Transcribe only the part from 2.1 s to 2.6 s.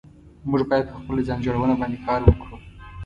وکړو